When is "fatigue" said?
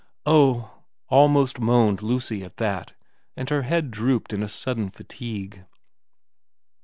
4.89-5.63